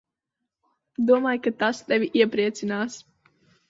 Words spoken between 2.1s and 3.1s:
iepriecinās.